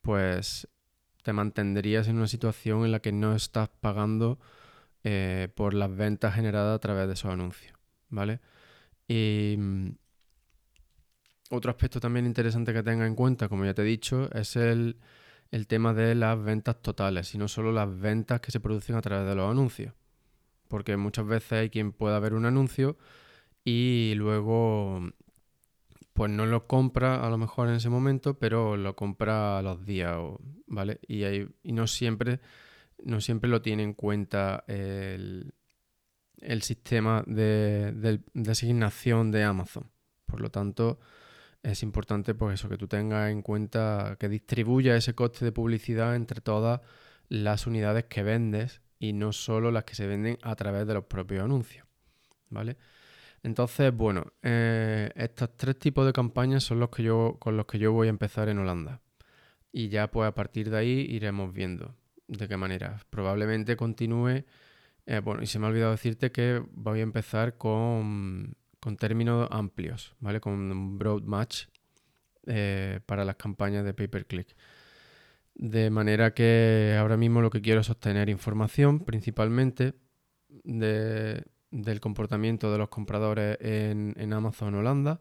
pues 0.00 0.66
te 1.22 1.34
mantendrías 1.34 2.08
en 2.08 2.16
una 2.16 2.28
situación 2.28 2.86
en 2.86 2.92
la 2.92 3.00
que 3.00 3.12
no 3.12 3.34
estás 3.34 3.68
pagando 3.68 4.38
eh, 5.04 5.48
por 5.54 5.74
las 5.74 5.94
ventas 5.94 6.34
generadas 6.34 6.76
a 6.76 6.78
través 6.78 7.06
de 7.08 7.12
esos 7.12 7.30
anuncios, 7.30 7.76
¿vale? 8.08 8.40
Y 9.06 9.56
mm, 9.58 9.90
otro 11.50 11.70
aspecto 11.70 12.00
también 12.00 12.24
interesante 12.24 12.72
que 12.72 12.82
tenga 12.82 13.06
en 13.06 13.14
cuenta, 13.14 13.50
como 13.50 13.66
ya 13.66 13.74
te 13.74 13.82
he 13.82 13.84
dicho, 13.84 14.30
es 14.32 14.56
el, 14.56 14.96
el 15.50 15.66
tema 15.66 15.92
de 15.92 16.14
las 16.14 16.42
ventas 16.42 16.80
totales 16.80 17.34
y 17.34 17.38
no 17.38 17.48
solo 17.48 17.70
las 17.70 18.00
ventas 18.00 18.40
que 18.40 18.50
se 18.50 18.60
producen 18.60 18.96
a 18.96 19.02
través 19.02 19.28
de 19.28 19.34
los 19.34 19.50
anuncios 19.50 19.92
porque 20.68 20.96
muchas 20.96 21.26
veces 21.26 21.52
hay 21.52 21.68
quien 21.68 21.92
pueda 21.92 22.18
ver 22.18 22.32
un 22.32 22.46
anuncio 22.46 22.96
y 23.62 24.14
luego 24.16 25.12
pues 26.12 26.30
no 26.30 26.46
lo 26.46 26.66
compra 26.66 27.24
a 27.24 27.30
lo 27.30 27.38
mejor 27.38 27.68
en 27.68 27.74
ese 27.74 27.88
momento, 27.88 28.38
pero 28.38 28.76
lo 28.76 28.94
compra 28.94 29.58
a 29.58 29.62
los 29.62 29.84
días, 29.84 30.18
¿vale? 30.66 31.00
Y, 31.08 31.24
no 31.72 31.86
siempre 31.86 32.40
no 33.04 33.20
siempre 33.20 33.50
lo 33.50 33.62
tiene 33.62 33.82
en 33.82 33.94
cuenta 33.94 34.64
el, 34.68 35.52
sistema 36.60 37.24
de, 37.26 38.20
asignación 38.48 39.30
de 39.30 39.42
Amazon. 39.42 39.90
Por 40.26 40.40
lo 40.40 40.50
tanto, 40.50 41.00
es 41.62 41.82
importante 41.82 42.34
pues 42.34 42.60
eso, 42.60 42.68
que 42.68 42.78
tú 42.78 42.86
tengas 42.86 43.30
en 43.30 43.42
cuenta 43.42 44.16
que 44.20 44.28
distribuya 44.28 44.96
ese 44.96 45.14
coste 45.14 45.44
de 45.44 45.52
publicidad 45.52 46.14
entre 46.14 46.40
todas 46.40 46.80
las 47.28 47.66
unidades 47.66 48.04
que 48.04 48.22
vendes 48.22 48.82
y 48.98 49.14
no 49.14 49.32
solo 49.32 49.70
las 49.70 49.84
que 49.84 49.94
se 49.94 50.06
venden 50.06 50.38
a 50.42 50.54
través 50.54 50.86
de 50.86 50.94
los 50.94 51.04
propios 51.04 51.44
anuncios. 51.44 51.86
¿Vale? 52.50 52.76
Entonces, 53.42 53.94
bueno, 53.94 54.32
eh, 54.42 55.10
estos 55.16 55.56
tres 55.56 55.78
tipos 55.78 56.06
de 56.06 56.12
campañas 56.12 56.62
son 56.62 56.78
los 56.78 56.90
que 56.90 57.02
yo, 57.02 57.36
con 57.40 57.56
los 57.56 57.66
que 57.66 57.78
yo 57.78 57.92
voy 57.92 58.06
a 58.06 58.10
empezar 58.10 58.48
en 58.48 58.58
Holanda. 58.58 59.00
Y 59.72 59.88
ya 59.88 60.10
pues 60.10 60.28
a 60.28 60.34
partir 60.34 60.70
de 60.70 60.78
ahí 60.78 61.06
iremos 61.10 61.52
viendo. 61.52 61.94
¿De 62.28 62.48
qué 62.48 62.56
manera? 62.56 63.00
Probablemente 63.10 63.76
continúe. 63.76 64.44
Eh, 65.06 65.20
bueno, 65.24 65.42
y 65.42 65.46
se 65.46 65.58
me 65.58 65.66
ha 65.66 65.70
olvidado 65.70 65.90
decirte 65.90 66.30
que 66.30 66.62
voy 66.72 67.00
a 67.00 67.02
empezar 67.02 67.56
con, 67.56 68.56
términos 68.98 69.48
amplios, 69.50 70.14
¿vale? 70.20 70.40
Con 70.40 70.54
un 70.54 70.98
broad 70.98 71.22
match 71.22 71.64
eh, 72.46 73.00
para 73.06 73.24
las 73.24 73.36
campañas 73.36 73.84
de 73.84 73.94
pay 73.94 74.08
per 74.08 74.26
click. 74.26 74.54
De 75.54 75.90
manera 75.90 76.32
que 76.32 76.96
ahora 76.98 77.16
mismo 77.16 77.42
lo 77.42 77.50
que 77.50 77.60
quiero 77.60 77.80
es 77.80 77.90
obtener 77.90 78.28
información 78.28 79.00
principalmente 79.00 79.94
del 81.72 82.00
comportamiento 82.00 82.70
de 82.70 82.78
los 82.78 82.88
compradores 82.88 83.58
en, 83.60 84.32
Amazon 84.32 84.74
Holanda 84.74 85.20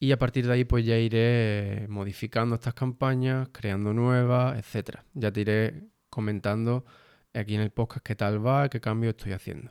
y 0.00 0.10
a 0.12 0.18
partir 0.18 0.46
de 0.46 0.54
ahí 0.54 0.64
pues 0.64 0.84
ya 0.84 0.98
iré 0.98 1.86
modificando 1.88 2.56
estas 2.56 2.74
campañas, 2.74 3.48
creando 3.52 3.92
nuevas, 3.92 4.58
etcétera. 4.58 5.04
Ya 5.14 5.30
te 5.30 5.42
iré 5.42 5.84
comentando 6.10 6.84
aquí 7.32 7.54
en 7.54 7.60
el 7.60 7.70
podcast 7.70 8.04
qué 8.04 8.16
tal 8.16 8.44
va, 8.44 8.68
qué 8.68 8.80
cambio 8.80 9.10
estoy 9.10 9.32
haciendo. 9.32 9.70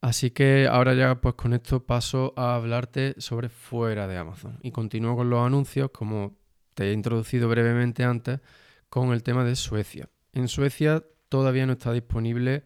Así 0.00 0.30
que 0.30 0.68
ahora 0.70 0.94
ya 0.94 1.20
pues 1.20 1.34
con 1.34 1.54
esto 1.54 1.86
paso 1.86 2.34
a 2.36 2.54
hablarte 2.54 3.14
sobre 3.18 3.48
fuera 3.48 4.06
de 4.06 4.16
Amazon 4.16 4.58
y 4.62 4.70
continúo 4.70 5.16
con 5.16 5.30
los 5.30 5.44
anuncios 5.44 5.90
como 5.90 6.36
te 6.74 6.90
he 6.90 6.92
introducido 6.92 7.48
brevemente 7.48 8.04
antes 8.04 8.40
con 8.88 9.12
el 9.12 9.22
tema 9.22 9.44
de 9.44 9.56
Suecia. 9.56 10.08
En 10.32 10.48
Suecia 10.48 11.02
todavía 11.28 11.66
no 11.66 11.72
está 11.72 11.92
disponible 11.92 12.64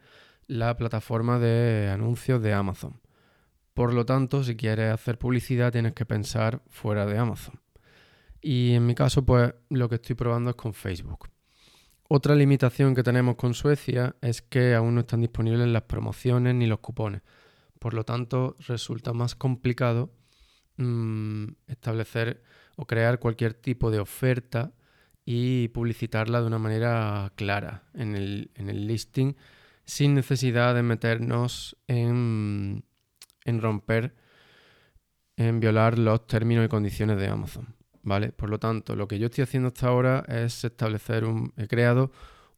la 0.50 0.76
plataforma 0.76 1.38
de 1.38 1.88
anuncios 1.90 2.42
de 2.42 2.52
Amazon. 2.52 3.00
Por 3.72 3.94
lo 3.94 4.04
tanto, 4.04 4.42
si 4.42 4.56
quieres 4.56 4.92
hacer 4.92 5.16
publicidad 5.16 5.70
tienes 5.70 5.92
que 5.92 6.04
pensar 6.04 6.60
fuera 6.68 7.06
de 7.06 7.16
Amazon. 7.18 7.60
Y 8.40 8.72
en 8.72 8.84
mi 8.84 8.96
caso, 8.96 9.24
pues 9.24 9.54
lo 9.68 9.88
que 9.88 9.94
estoy 9.94 10.16
probando 10.16 10.50
es 10.50 10.56
con 10.56 10.74
Facebook. 10.74 11.28
Otra 12.08 12.34
limitación 12.34 12.96
que 12.96 13.04
tenemos 13.04 13.36
con 13.36 13.54
Suecia 13.54 14.16
es 14.22 14.42
que 14.42 14.74
aún 14.74 14.96
no 14.96 15.02
están 15.02 15.20
disponibles 15.20 15.68
las 15.68 15.82
promociones 15.82 16.56
ni 16.56 16.66
los 16.66 16.80
cupones. 16.80 17.22
Por 17.78 17.94
lo 17.94 18.02
tanto, 18.04 18.56
resulta 18.66 19.12
más 19.12 19.36
complicado 19.36 20.12
mm, 20.78 21.44
establecer 21.68 22.42
o 22.74 22.86
crear 22.86 23.20
cualquier 23.20 23.54
tipo 23.54 23.92
de 23.92 24.00
oferta 24.00 24.72
y 25.24 25.68
publicitarla 25.68 26.40
de 26.40 26.48
una 26.48 26.58
manera 26.58 27.32
clara 27.36 27.84
en 27.94 28.16
el, 28.16 28.50
en 28.56 28.68
el 28.68 28.88
listing 28.88 29.36
sin 29.90 30.14
necesidad 30.14 30.76
de 30.76 30.84
meternos 30.84 31.76
en 31.88 32.84
romper, 33.44 34.14
en 35.36 35.58
violar 35.58 35.98
los 35.98 36.28
términos 36.28 36.64
y 36.64 36.68
condiciones 36.68 37.18
de 37.18 37.26
Amazon. 37.26 37.74
¿Vale? 38.02 38.30
Por 38.30 38.50
lo 38.50 38.60
tanto, 38.60 38.94
lo 38.94 39.08
que 39.08 39.18
yo 39.18 39.26
estoy 39.26 39.42
haciendo 39.42 39.66
hasta 39.66 39.88
ahora 39.88 40.24
es 40.28 40.64
establecer 40.64 41.24
un. 41.24 41.52
He 41.56 41.66
creado 41.66 42.12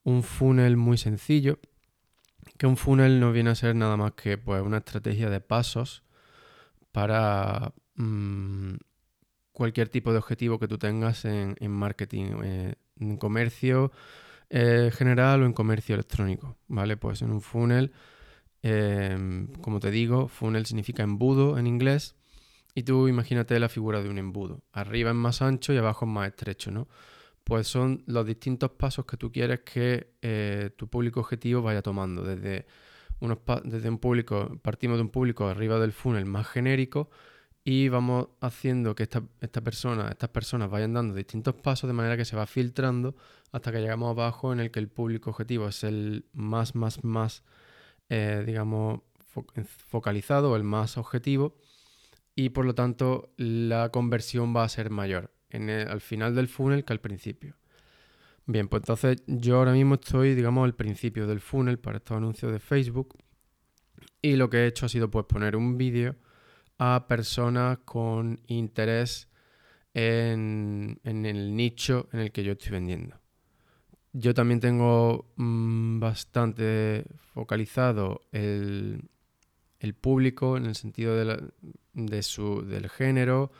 un 0.05 0.23
funnel 0.23 0.77
muy 0.77 0.99
sencillo. 0.99 1.59
Que 2.59 2.67
un 2.67 2.77
funnel 2.77 3.19
no 3.19 3.33
viene 3.33 3.49
a 3.49 3.55
ser 3.55 3.75
nada 3.77 3.97
más 3.97 4.13
que 4.13 4.37
pues, 4.37 4.61
una 4.63 4.79
estrategia 4.79 5.31
de 5.31 5.41
pasos 5.41 6.03
para 6.93 7.73
mm, 7.95 8.75
cualquier 9.53 9.89
tipo 9.89 10.13
de 10.13 10.19
objetivo 10.19 10.59
que 10.59 10.69
tú 10.69 10.77
tengas 10.77 11.25
en, 11.25 11.57
marketing, 11.71 12.27
eh, 12.45 12.75
en 13.01 13.17
comercio 13.17 13.91
eh, 14.53 14.93
general 14.95 15.43
o 15.43 15.47
en 15.47 15.53
comercio 15.53 15.97
electrónico. 15.97 16.57
¿Vale? 16.69 16.97
Pues 16.97 17.23
en 17.23 17.33
un 17.33 17.41
funnel 17.41 17.93
Em, 18.63 19.49
como 19.61 19.81
te 19.81 19.91
digo, 19.91 20.29
funnel 20.29 20.67
significa 20.67 21.03
embudo 21.03 21.59
en 21.59 21.67
inglés. 21.67 22.15
Y 22.75 22.85
tú 22.85 23.09
imagínate 23.09 23.59
la 23.61 23.69
figura 23.69 24.03
de 24.03 24.09
un 24.09 24.19
embudo. 24.19 24.63
Arriba 24.73 25.11
es 25.11 25.17
más 25.17 25.43
ancho 25.43 25.73
y 25.73 25.77
abajo 25.77 26.07
es 26.07 26.13
más 26.13 26.29
estrecho, 26.29 26.71
¿no? 26.71 26.89
Pues 27.45 27.67
son 27.67 28.05
los 28.07 28.25
distintos 28.27 28.71
pasos 28.71 29.05
que 29.05 29.17
tú 29.17 29.33
quieres 29.33 29.61
que 29.61 30.15
eh, 30.23 30.71
tu 30.77 30.89
público 30.89 31.21
objetivo 31.21 31.61
vaya 31.63 31.83
tomando. 31.83 32.23
Desde, 32.25 32.67
un 33.21 33.99
público, 33.99 34.59
partimos 34.63 34.97
de 34.99 35.03
un 35.03 35.11
público 35.11 35.47
arriba 35.49 35.79
del 35.79 35.93
funnel 35.93 36.25
más 36.25 36.47
genérico 36.49 37.11
y 37.65 37.89
vamos 37.89 38.29
haciendo 38.41 38.95
que 38.95 39.05
esta, 39.05 39.23
esta 39.41 39.61
persona, 39.61 40.09
estas 40.11 40.31
personas 40.31 40.69
vayan 40.71 40.95
dando 40.95 41.15
distintos 41.15 41.55
pasos 41.55 41.89
de 41.89 41.95
manera 41.95 42.17
que 42.17 42.25
se 42.25 42.37
va 42.37 42.47
filtrando 42.47 43.15
hasta 43.53 43.71
que 43.71 43.81
llegamos 43.81 44.11
abajo 44.11 44.53
en 44.53 44.61
el 44.61 44.71
que 44.71 44.81
el 44.81 44.89
público 44.89 45.31
objetivo 45.31 45.69
es 45.69 45.85
el 45.85 46.25
más, 46.33 46.75
más, 46.75 47.05
más 47.05 47.45
eh, 48.09 48.43
digamos, 48.45 49.01
focalizado, 49.89 50.57
el 50.57 50.65
más 50.65 50.99
objetivo, 50.99 51.57
y 52.35 52.51
por 52.51 52.65
lo 52.65 52.75
tanto 52.75 53.33
la 53.37 53.91
conversión 53.91 54.55
va 54.55 54.65
a 54.65 54.69
ser 54.69 54.91
mayor 54.91 55.31
en 55.51 55.71
al 55.71 56.01
final 56.01 56.35
del 56.35 56.49
funnel 56.49 56.85
que 56.85 56.93
al 56.93 57.01
principio. 57.01 57.57
Bien, 58.47 58.69
pues 58.69 58.83
entonces 58.83 59.23
yo 59.27 59.59
ahora 59.59 59.73
mismo 59.73 59.95
estoy, 59.95 60.35
digamos, 60.35 60.65
al 60.65 60.75
principio 60.75 61.27
del 61.27 61.41
funnel 61.41 61.79
para 61.79 61.99
estos 61.99 62.17
anuncios 62.17 62.51
de 62.53 62.59
Facebook 62.59 63.17
y 64.21 64.37
lo 64.37 64.51
que 64.51 64.59
he 64.59 64.67
hecho 64.67 64.87
ha 64.87 64.89
sido 64.89 65.11
pues 65.11 65.27
poner 65.27 65.57
un 65.57 65.79
vídeo 65.79 66.17
a 66.79 67.07
personas 67.09 67.79
con 67.85 68.41
interés 68.47 69.29
en, 69.95 71.01
en, 71.05 71.27
el 71.27 71.55
nicho 71.55 72.09
en 72.13 72.21
el 72.21 72.33
que 72.33 72.45
yo 72.45 72.53
estoy 72.53 72.73
vendiendo. 72.73 73.23
Yo 74.13 74.35
también 74.35 74.61
tengo 74.61 75.33
mm, 75.37 75.99
bastante 76.01 77.05
focalizado 77.33 78.23
el, 78.33 79.09
público 80.01 80.57
en 80.57 80.67
el 80.67 80.75
sentido 80.75 81.17
de, 81.93 82.23
su, 82.23 82.63
del 82.67 82.89
género 82.89 83.53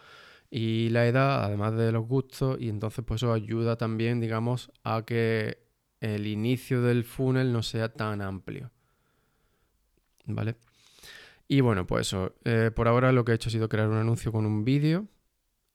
y 0.51 0.91
la 0.91 1.07
edad, 1.07 1.45
además 1.45 1.75
de 1.77 1.91
los 1.91 2.07
gustos, 2.07 2.61
y 2.61 2.69
entonces 2.69 3.05
pues 3.05 3.23
eso 3.23 3.33
ayuda 3.33 3.77
también, 3.77 4.21
digamos, 4.21 4.71
a 4.85 5.05
que 5.05 5.59
el 6.01 6.27
inicio 6.27 6.83
del 6.83 7.05
funnel 7.05 7.53
no 7.53 7.63
sea 7.63 7.93
tan 7.93 8.21
amplio. 8.21 8.71
¿Vale? 10.27 10.57
Y 11.53 11.61
bueno, 11.61 11.87
pues 11.87 12.07
eso, 12.07 12.35
eh, 12.45 12.71
por 12.75 12.89
ahora 12.89 13.13
lo 13.13 13.27
que 13.27 13.33
he 13.33 13.35
hecho 13.35 13.51
ha 13.51 13.53
sido 13.53 13.69
crear 13.69 13.87
un 13.87 13.99
anuncio 13.99 14.33
con 14.33 14.47
un 14.47 14.65
vídeo 14.65 15.09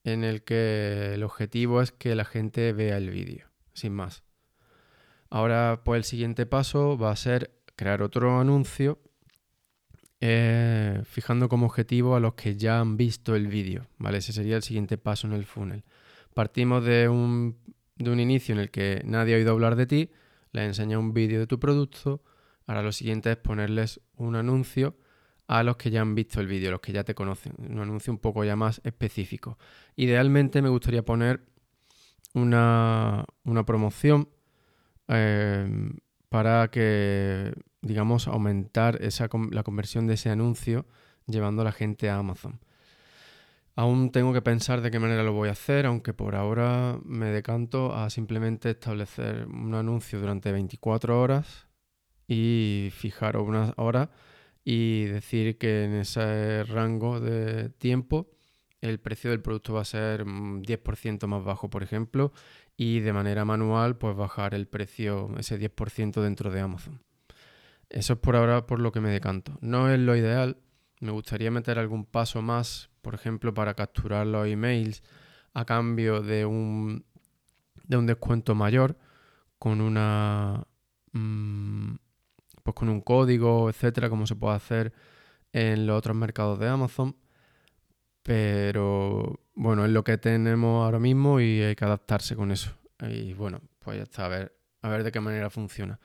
en 0.04 0.24
el 0.24 0.42
que 0.42 1.14
el 1.14 1.22
objetivo 1.22 1.84
es 1.84 1.92
que 1.92 2.16
la 2.16 2.26
gente 2.26 2.74
vea 2.74 2.98
el 2.98 3.12
vídeo, 3.12 3.46
sin 3.74 3.94
más. 3.94 4.24
Ahora, 5.30 5.82
pues 5.86 6.00
el 6.00 6.04
siguiente 6.04 6.48
paso 6.48 6.98
va 6.98 7.12
a 7.12 7.16
ser 7.16 7.52
crear 7.76 8.02
otro 8.02 8.40
anuncio 8.40 9.00
eh, 10.20 11.04
fijando 11.06 11.48
como 11.48 11.68
objetivo 11.68 12.16
a 12.16 12.20
los 12.20 12.34
que 12.34 12.56
ya 12.56 12.80
han 12.80 12.98
visto 12.98 13.36
el 13.36 13.46
vídeo, 13.46 13.88
¿vale? 14.00 14.18
Ese 14.18 14.34
sería 14.34 14.56
el 14.56 14.64
siguiente 14.64 14.98
paso 14.98 15.28
en 15.28 15.34
el 15.34 15.46
funnel. 15.46 15.84
Partimos 16.34 16.84
de 16.86 17.08
un, 17.08 17.56
de 17.98 18.10
un 18.10 18.20
inicio 18.20 18.56
en 18.56 18.62
el 18.62 18.72
que 18.72 19.04
nadie 19.06 19.36
ha 19.36 19.38
oído 19.38 19.52
hablar 19.52 19.76
de 19.76 19.86
ti, 19.86 20.10
les 20.54 20.66
enseña 20.66 20.98
un 20.98 21.14
vídeo 21.14 21.40
de 21.40 21.46
tu 21.46 21.60
producto, 21.60 22.24
ahora 22.66 22.82
lo 22.82 22.92
siguiente 22.92 23.30
es 23.30 23.38
ponerles 23.38 24.02
un 24.16 24.36
anuncio 24.36 24.98
a 25.48 25.64
los 25.64 25.78
que 25.78 25.90
ya 25.90 26.02
han 26.02 26.16
visto 26.16 26.40
el 26.42 26.48
vídeo, 26.48 26.72
los 26.72 26.82
que 26.82 26.92
ya 26.94 27.04
te 27.04 27.16
conocen, 27.16 27.54
un 27.58 27.80
anuncio 27.80 28.12
un 28.12 28.20
poco 28.20 28.44
ya 28.44 28.56
más 28.56 28.82
específico. 28.84 29.58
Idealmente 29.96 30.62
me 30.62 30.70
gustaría 30.70 31.04
poner 31.04 31.42
una, 32.34 33.26
una 33.44 33.66
promoción 33.66 34.30
Em, 35.08 35.98
para 36.30 36.70
que, 36.70 37.54
digamos, 37.82 38.28
aumentar 38.28 39.02
esa, 39.02 39.30
la 39.52 39.64
conversión 39.64 40.08
de 40.08 40.16
ese 40.16 40.30
anuncio 40.30 40.86
llevando 41.28 41.62
a 41.62 41.66
la 41.66 41.72
gente 41.72 42.10
a 42.10 42.18
Amazon. 42.18 42.60
Aún 43.76 44.12
tengo 44.12 44.34
que 44.34 44.42
pensar 44.42 44.82
de 44.82 44.92
qué 44.92 45.00
manera 45.00 45.24
lo 45.24 45.34
voy 45.34 45.50
a 45.50 45.54
hacer, 45.54 45.86
aunque 45.86 46.14
por 46.14 46.36
ahora 46.36 47.00
me 47.06 47.28
decanto 47.28 47.96
a 47.96 48.10
simplemente 48.10 48.72
establecer 48.72 49.48
un 49.48 49.76
anuncio 49.76 50.20
durante 50.20 50.52
24 50.52 51.22
horas 51.22 51.68
y 52.28 52.90
fijar 52.92 53.38
una 53.38 53.74
hora 53.78 54.10
y 54.70 55.06
decir 55.06 55.58
que 55.58 55.86
en 55.86 55.94
ese 55.94 56.66
rango 56.66 57.22
de 57.22 57.70
tiempo 57.70 58.30
el 58.82 59.00
precio 59.00 59.30
del 59.30 59.42
producto 59.42 59.76
va 59.76 59.82
a 59.84 59.86
ser 59.86 60.26
10% 60.26 61.26
mm, 61.26 61.30
más 61.30 61.46
bajo, 61.46 61.70
por 61.70 61.84
ejemplo, 61.84 62.34
y 62.76 63.00
de 63.00 63.14
manera 63.14 63.46
manual 63.46 63.98
pues 63.98 64.18
bajar 64.18 64.54
el 64.54 64.68
precio 64.68 65.32
ese 65.38 65.58
10% 65.58 66.22
dentro 66.22 66.52
de 66.52 66.60
Amazon. 66.60 67.02
Eso 67.90 68.12
es 68.12 68.20
por 68.20 68.36
ahora 68.36 68.68
por 68.68 68.82
lo 68.82 68.92
que 68.92 69.00
me 69.00 69.10
decanto. 69.10 69.58
No 69.62 69.90
es 69.90 70.00
lo 70.00 70.18
ideal, 70.18 70.58
me 71.00 71.12
gustaría 71.12 71.50
meter 71.50 71.80
algún 71.80 72.04
paso 72.04 72.42
más, 72.42 72.90
por 73.02 73.16
ejemplo, 73.16 73.54
para 73.54 73.74
capturar 73.74 74.28
los 74.28 74.48
emails 74.48 75.02
a 75.54 75.64
cambio 75.64 76.22
de 76.22 76.46
un, 76.46 77.06
de 77.86 77.96
un 77.96 78.06
descuento 78.06 78.54
mayor 78.54 78.98
con 79.60 79.80
una 79.80 80.68
mm, 81.14 81.96
pues 82.68 82.76
con 82.76 82.90
un 82.90 83.00
código, 83.00 83.70
etcétera, 83.70 84.10
como 84.10 84.28
se 84.28 84.36
puede 84.36 84.58
hacer 84.58 84.92
en 85.54 85.88
los 85.88 85.98
otros 85.98 86.18
mercados 86.18 86.60
de 86.60 86.68
Amazon. 86.68 87.16
Pero 88.24 89.40
bueno, 89.56 89.86
es 89.86 89.92
lo 89.92 90.04
que 90.04 90.18
tenemos 90.18 90.84
ahora 90.84 91.00
mismo 91.00 91.40
y 91.40 91.62
hay 91.62 91.76
que 91.78 91.86
adaptarse 91.86 92.36
con 92.36 92.52
eso. 92.52 92.72
Y 93.10 93.34
bueno, 93.36 93.62
pues 93.80 93.96
ya 93.96 94.04
está, 94.04 94.26
a 94.26 94.28
ver, 94.28 94.54
a 94.82 94.90
ver 94.90 95.06
de 95.06 95.14
qué 95.14 95.22
manera 95.22 95.50
funciona. 95.50 95.98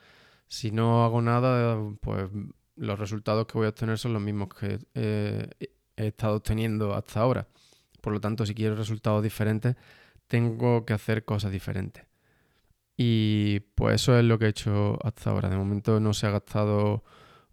Si 0.47 0.71
no 0.71 1.05
hago 1.05 1.21
nada, 1.21 1.77
pues 2.01 2.31
los 2.77 2.97
resultados 2.97 3.47
que 3.47 3.59
voy 3.59 3.67
a 3.67 3.71
obtener 3.71 3.99
son 3.99 4.13
los 4.13 4.23
mismos 4.23 4.51
que 4.55 4.79
he 4.95 5.49
estado 5.97 6.37
obteniendo 6.37 6.95
hasta 6.95 7.19
ahora. 7.19 7.49
Por 8.01 8.13
lo 8.13 8.21
tanto, 8.21 8.47
si 8.47 8.55
quiero 8.55 8.77
resultados 8.77 9.21
diferentes, 9.21 9.75
tengo 10.29 10.85
que 10.87 10.93
hacer 10.93 11.25
cosas 11.25 11.51
diferentes. 11.51 12.05
Y 12.97 13.61
pues 13.75 13.97
eso 13.97 14.19
es 14.19 14.25
lo 14.25 14.39
que 14.39 14.47
he 14.47 14.49
hecho 14.49 14.99
hasta 15.05 15.31
ahora. 15.31 15.49
De 15.49 15.57
momento 15.57 16.01
no 16.01 16.15
se 16.15 16.27
ha 16.27 16.31
gastado 16.31 17.03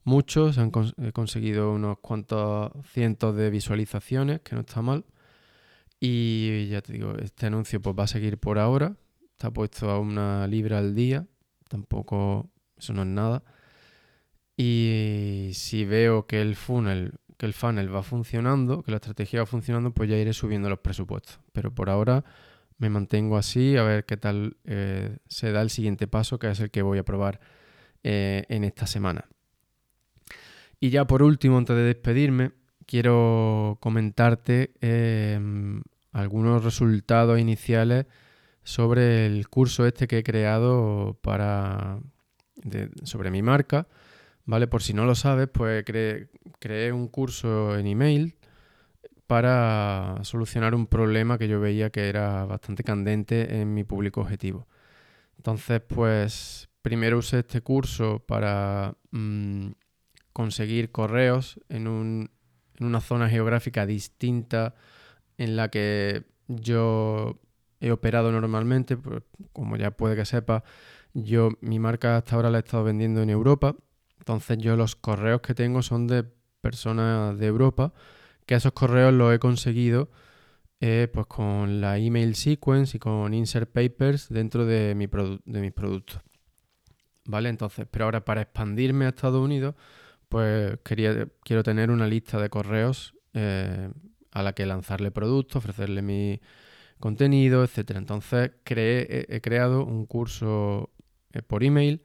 mucho, 0.03 0.51
se 0.53 0.61
han 0.61 0.71
conseguido 0.71 1.71
unos 1.71 1.99
cuantos 1.99 2.71
cientos 2.87 3.35
de 3.35 3.49
visualizaciones, 3.49 4.41
que 4.41 4.55
no 4.55 4.61
está 4.61 4.81
mal. 4.81 5.05
Y 5.99 6.67
ya 6.67 6.81
te 6.81 6.93
digo, 6.93 7.15
este 7.17 7.47
anuncio 7.47 7.81
pues 7.81 7.95
va 7.97 8.03
a 8.03 8.07
seguir 8.07 8.37
por 8.37 8.59
ahora. 8.59 8.95
Está 9.31 9.51
puesto 9.51 9.89
a 9.89 9.99
una 9.99 10.47
libra 10.47 10.79
al 10.79 10.95
día. 10.95 11.27
Tampoco, 11.67 12.49
eso 12.77 12.93
no 12.93 13.03
es 13.03 13.07
nada. 13.07 13.43
Y 14.57 15.51
si 15.53 15.85
veo 15.85 16.25
que 16.27 16.41
el 16.41 16.55
funnel, 16.55 17.13
que 17.37 17.45
el 17.45 17.53
funnel 17.53 17.93
va 17.93 18.03
funcionando, 18.03 18.83
que 18.83 18.91
la 18.91 18.97
estrategia 18.97 19.41
va 19.41 19.45
funcionando, 19.45 19.91
pues 19.93 20.09
ya 20.09 20.17
iré 20.17 20.33
subiendo 20.33 20.69
los 20.69 20.79
presupuestos. 20.79 21.39
Pero 21.53 21.73
por 21.73 21.89
ahora 21.89 22.25
me 22.79 22.89
mantengo 22.89 23.37
así, 23.37 23.77
a 23.77 23.83
ver 23.83 24.05
qué 24.05 24.17
tal 24.17 24.57
eh, 24.63 25.17
se 25.27 25.51
da 25.51 25.61
el 25.61 25.69
siguiente 25.69 26.07
paso, 26.07 26.39
que 26.39 26.49
es 26.49 26.59
el 26.61 26.71
que 26.71 26.81
voy 26.81 26.97
a 26.97 27.03
probar 27.03 27.39
eh, 28.03 28.45
en 28.47 28.63
esta 28.63 28.87
semana. 28.87 29.25
Y 30.79 30.89
ya 30.89 31.05
por 31.05 31.21
último, 31.21 31.57
antes 31.57 31.75
de 31.75 31.83
despedirme, 31.83 32.53
quiero 32.85 33.77
comentarte 33.81 34.71
em, 34.79 35.81
algunos 36.13 36.63
resultados 36.63 37.37
iniciales 37.37 38.05
sobre 38.63 39.25
el 39.25 39.49
curso 39.49 39.85
este 39.85 40.07
que 40.07 40.19
he 40.19 40.23
creado 40.23 41.19
para 41.21 41.99
sobre 43.03 43.29
mi 43.29 43.41
marca. 43.41 43.87
¿Vale? 44.45 44.67
Por 44.67 44.81
si 44.81 44.93
no 44.93 45.05
lo 45.05 45.13
sabes, 45.15 45.47
pues 45.49 45.83
creé 46.59 46.91
un 46.91 47.07
curso 47.07 47.77
en 47.77 47.85
email 47.85 48.38
para 49.29 50.17
solucionar 50.23 50.73
un 50.73 50.87
problema 50.87 51.37
que 51.37 51.47
yo 51.47 51.59
veía 51.59 51.91
que 51.91 52.09
era 52.09 52.45
bastante 52.45 52.83
candente 52.83 53.61
en 53.61 53.75
mi 53.75 53.83
público 53.83 54.21
objetivo. 54.21 54.67
Entonces, 55.37 55.81
pues 55.81 56.67
primero 56.81 57.19
usé 57.19 57.37
este 57.41 57.61
curso 57.61 58.23
para 58.25 58.95
mm, 59.11 59.67
conseguir 60.33 60.89
correos 60.89 61.59
en, 61.69 61.85
en 61.85 62.85
una 62.87 63.01
zona 63.01 63.29
geográfica 63.29 63.85
distinta 63.85 64.73
en 65.37 65.55
la 65.55 65.69
que 65.69 66.23
yo 66.47 67.39
he 67.81 67.91
operado 67.91 68.31
normalmente, 68.31 68.97
pues, 68.97 69.21
como 69.53 69.77
ya 69.77 69.91
puede 69.91 70.15
que 70.15 70.25
sepa, 70.25 70.63
yo 71.13 71.51
mi 71.61 71.77
marca 71.77 72.17
hasta 72.17 72.35
ahora 72.35 72.49
la 72.49 72.57
he 72.57 72.61
estado 72.61 72.83
vendiendo 72.83 73.21
en 73.21 73.29
Europa, 73.29 73.75
entonces 74.17 74.57
yo 74.57 74.75
los 74.75 74.95
correos 74.95 75.41
que 75.41 75.53
tengo 75.53 75.83
son 75.83 76.07
de 76.07 76.23
personas 76.61 77.37
de 77.37 77.45
Europa 77.45 77.93
que 78.49 78.55
esos 78.55 78.71
correos 78.71 79.13
los 79.13 79.31
he 79.31 79.37
conseguido 79.37 80.09
eh, 80.79 81.07
pues 81.13 81.27
con 81.27 81.81
la 81.81 81.99
email 81.99 82.33
sequence 82.33 82.97
y 82.97 82.99
con 82.99 83.35
insert 83.35 83.71
papers 83.71 84.27
dentro 84.27 84.65
de, 84.65 84.95
mi 84.95 85.05
de 85.05 85.61
mis 85.61 85.71
productos. 85.71 86.19
¿Vale? 87.25 87.49
Entonces, 87.49 87.85
pero 87.91 88.05
ahora 88.05 88.25
para 88.25 88.41
expandirme 88.41 89.05
a 89.05 89.09
Estados 89.09 89.39
Unidos, 89.39 89.75
pues 90.29 90.79
quería, 90.83 91.27
quiero 91.43 91.61
tener 91.61 91.91
una 91.91 92.07
lista 92.07 92.39
de 92.41 92.49
correos 92.49 93.13
eh, 93.35 93.91
a 94.31 94.41
la 94.41 94.53
que 94.53 94.65
lanzarle 94.65 95.11
productos, 95.11 95.57
ofrecerle 95.57 96.01
mi 96.01 96.41
contenido, 96.99 97.63
etc. 97.63 97.97
Entonces 97.97 98.53
creé, 98.63 99.27
he, 99.29 99.41
creado 99.41 99.85
un 99.85 100.07
curso 100.07 100.89
eh, 101.33 101.43
por 101.43 101.63
email 101.63 102.01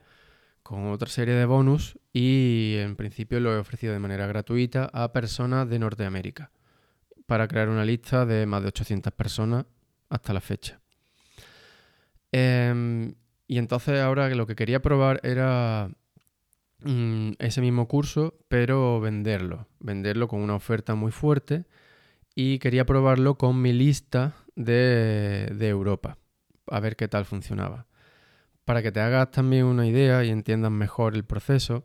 con 0.64 0.86
otra 0.86 1.10
serie 1.10 1.34
de 1.34 1.44
bonus 1.44 1.98
y 2.10 2.76
en 2.78 2.96
principio 2.96 3.38
lo 3.38 3.52
he 3.52 3.58
ofrecido 3.58 3.92
de 3.92 3.98
manera 3.98 4.26
gratuita 4.26 4.90
a 4.94 5.12
personas 5.12 5.68
de 5.68 5.78
Norteamérica 5.78 6.50
para 7.26 7.46
crear 7.46 7.68
una 7.68 7.84
lista 7.84 8.24
de 8.24 8.46
más 8.46 8.62
de 8.62 8.68
800 8.68 9.12
personas 9.12 9.66
hasta 10.08 10.32
la 10.32 10.40
fecha. 10.40 10.80
Em, 12.32 13.14
y 13.46 13.58
entonces 13.58 14.00
ahora 14.00 14.30
lo 14.30 14.46
que 14.46 14.56
quería 14.56 14.80
probar 14.80 15.20
era 15.22 15.90
mm, 16.80 17.32
ese 17.38 17.60
mismo 17.60 17.86
curso, 17.86 18.34
pero 18.48 19.00
venderlo, 19.00 19.68
venderlo 19.80 20.28
con 20.28 20.40
una 20.40 20.54
oferta 20.54 20.94
muy 20.94 21.12
fuerte 21.12 21.66
y 22.34 22.58
quería 22.58 22.86
probarlo 22.86 23.36
con 23.36 23.60
mi 23.60 23.74
lista 23.74 24.34
de 24.56 25.46
Europa, 25.60 26.16
a 26.68 26.80
ver 26.80 26.96
qué 26.96 27.06
tal 27.06 27.26
funcionaba. 27.26 27.86
Para 28.64 28.82
que 28.82 28.92
te 28.92 29.00
hagas 29.00 29.30
también 29.30 29.64
una 29.64 29.86
idea 29.86 30.24
y 30.24 30.30
entiendas 30.30 30.72
mejor 30.72 31.14
el 31.14 31.24
proceso, 31.24 31.84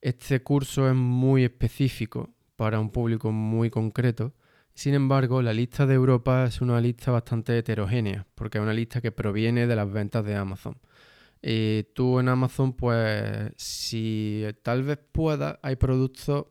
este 0.00 0.42
curso 0.42 0.88
es 0.88 0.94
muy 0.94 1.44
específico 1.44 2.30
para 2.56 2.78
un 2.78 2.90
público 2.90 3.32
muy 3.32 3.70
concreto. 3.70 4.34
Sin 4.74 4.94
embargo, 4.94 5.42
la 5.42 5.52
lista 5.52 5.86
de 5.86 5.94
Europa 5.94 6.44
es 6.44 6.60
una 6.60 6.80
lista 6.80 7.10
bastante 7.10 7.58
heterogénea, 7.58 8.26
porque 8.34 8.58
es 8.58 8.62
una 8.62 8.72
lista 8.72 9.00
que 9.00 9.12
proviene 9.12 9.66
de 9.66 9.76
las 9.76 9.90
ventas 9.90 10.24
de 10.24 10.36
Amazon. 10.36 10.76
Y 11.42 11.84
tú 11.94 12.20
en 12.20 12.28
Amazon, 12.28 12.72
pues 12.72 13.52
si 13.56 14.44
tal 14.62 14.84
vez 14.84 14.98
puedas, 15.10 15.58
hay 15.62 15.74
productos, 15.76 16.46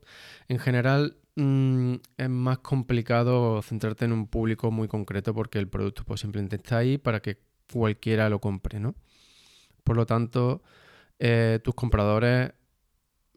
en 0.50 0.60
general 0.60 1.18
mm, 1.36 1.96
es 2.18 2.30
más 2.30 2.60
complicado 2.60 3.62
centrarte 3.62 4.06
en 4.06 4.12
un 4.12 4.28
público 4.28 4.70
muy 4.70 4.90
concreto 4.90 5.34
porque 5.34 5.60
el 5.60 5.70
producto 5.70 6.04
pues 6.06 6.20
simplemente 6.20 6.58
está 6.58 6.80
ahí 6.80 6.98
para 6.98 7.22
que 7.22 7.40
cualquiera 7.72 8.30
lo 8.30 8.40
compre, 8.42 8.80
¿no? 8.82 8.96
Por 9.84 9.96
lo 9.96 10.06
tanto, 10.06 10.62
eh, 11.20 11.60
tus 11.64 11.76
compradores 11.76 12.52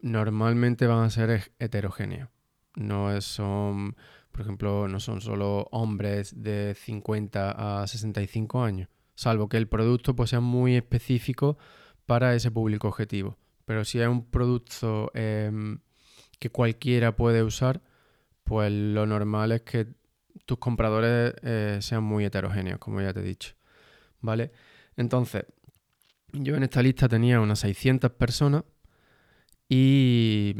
normalmente 0.01 0.87
van 0.87 1.03
a 1.03 1.09
ser 1.09 1.51
heterogéneos. 1.59 2.29
No 2.75 3.19
son, 3.21 3.95
por 4.31 4.41
ejemplo, 4.41 4.87
no 4.87 4.99
son 4.99 5.21
solo 5.21 5.67
hombres 5.71 6.41
de 6.41 6.75
50 6.75 7.81
a 7.81 7.87
65 7.87 8.63
años, 8.63 8.89
salvo 9.15 9.49
que 9.49 9.57
el 9.57 9.67
producto 9.67 10.15
pues, 10.15 10.31
sea 10.31 10.41
muy 10.41 10.75
específico 10.75 11.57
para 12.05 12.35
ese 12.35 12.51
público 12.51 12.87
objetivo. 12.87 13.37
Pero 13.65 13.83
si 13.85 13.99
es 13.99 14.07
un 14.07 14.29
producto 14.29 15.11
em, 15.15 15.79
que 16.39 16.49
cualquiera 16.49 17.15
puede 17.15 17.43
usar, 17.43 17.81
pues 18.43 18.71
lo 18.71 19.05
normal 19.07 19.51
es 19.53 19.61
que 19.61 19.87
tus 20.45 20.59
compradores 20.59 21.33
eh, 21.41 21.79
sean 21.81 22.03
muy 22.03 22.25
heterogéneos, 22.25 22.79
como 22.79 23.01
ya 23.01 23.13
te 23.13 23.21
he 23.21 23.23
dicho. 23.23 23.55
¿Vale? 24.21 24.51
Entonces, 24.97 25.45
yo 26.39 26.55
en 26.55 26.63
esta 26.63 26.81
lista 26.81 27.07
tenía 27.07 27.39
unas 27.39 27.59
600 27.59 28.11
personas 28.11 28.63
y 29.69 30.55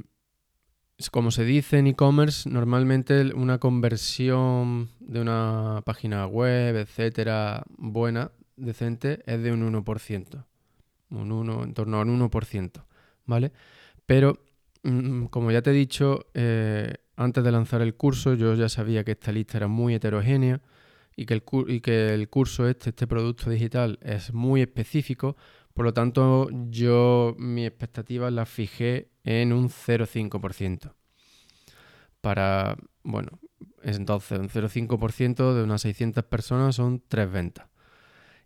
como 1.11 1.31
se 1.31 1.43
dice 1.43 1.79
en 1.79 1.87
e-commerce, 1.87 2.49
normalmente 2.49 3.33
una 3.33 3.59
conversión 3.59 4.89
de 4.99 5.19
una 5.21 5.81
página 5.85 6.25
web, 6.25 6.77
etcétera, 6.77 7.63
buena, 7.77 8.31
decente, 8.55 9.21
es 9.25 9.43
de 9.43 9.51
un 9.51 9.73
1%. 9.83 10.45
Un 11.09 11.31
1, 11.31 11.63
en 11.63 11.73
torno 11.73 11.97
a 11.97 12.01
un 12.01 12.19
1%, 12.19 12.85
¿vale? 13.25 13.51
Pero, 14.05 14.39
mm, 14.83 15.25
como 15.25 15.51
ya 15.51 15.61
te 15.61 15.71
he 15.71 15.73
dicho, 15.73 16.27
eh, 16.33 16.93
antes 17.17 17.43
de 17.43 17.51
lanzar 17.51 17.81
el 17.81 17.95
curso, 17.95 18.33
yo 18.33 18.53
ya 18.55 18.69
sabía 18.69 19.03
que 19.03 19.11
esta 19.11 19.31
lista 19.31 19.57
era 19.57 19.67
muy 19.67 19.95
heterogénea 19.95 20.61
y 21.15 21.25
que 21.25 21.33
el, 21.33 21.43
y 21.67 21.81
que 21.81 22.13
el 22.13 22.29
curso 22.29 22.67
este, 22.67 22.89
este 22.89 23.07
producto 23.07 23.49
digital, 23.49 23.99
es 24.01 24.33
muy 24.33 24.61
específico, 24.61 25.35
por 25.75 25.83
lo 25.83 25.93
tanto, 25.93 26.47
yo 26.69 27.35
mi 27.37 27.65
expectativa 27.65 28.31
la 28.31 28.45
fijé 28.45 29.09
en 29.25 29.51
un 29.51 29.67
0,5%. 29.67 30.93
Para, 32.21 32.77
bueno, 33.03 33.39
entonces 33.83 34.39
un 34.39 34.47
0,5% 34.47 35.53
de 35.53 35.63
unas 35.63 35.81
600 35.81 36.23
personas 36.23 36.75
son 36.75 37.03
tres 37.05 37.29
ventas. 37.29 37.67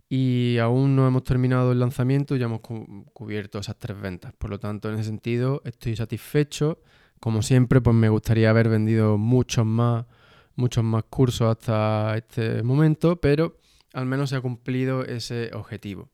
Y 0.10 0.58
aún 0.58 0.96
no 0.96 1.08
hemos 1.08 1.24
terminado 1.24 1.72
el 1.72 1.80
lanzamiento, 1.80 2.36
ya 2.36 2.46
hemos 2.48 2.62
cubierto 2.62 3.60
esas 3.60 3.78
tres 3.78 4.02
ventas. 4.02 4.34
Por 4.34 4.50
lo 4.50 4.60
tanto, 4.60 4.90
en 4.90 4.96
ese 4.96 5.04
sentido, 5.04 5.62
estoy 5.66 5.96
satisfecho. 5.96 6.82
Como 7.20 7.44
siempre, 7.44 7.80
pues 7.80 7.96
me 7.96 8.10
gustaría 8.10 8.50
haber 8.50 8.70
vendido 8.70 9.20
muchos 9.20 9.68
más, 9.68 10.08
muchos 10.56 10.84
más 10.84 11.04
cursos 11.04 11.48
hasta 11.52 12.18
este 12.18 12.64
momento, 12.64 13.22
pero 13.22 13.60
al 13.94 14.08
menos 14.08 14.32
se 14.32 14.38
ha 14.38 14.42
cumplido 14.42 15.06
ese 15.06 15.52
objetivo. 15.54 16.10